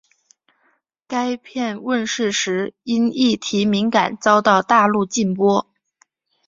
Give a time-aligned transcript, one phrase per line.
[1.07, 5.67] 该片问世时因议题敏感遭到大陆禁播。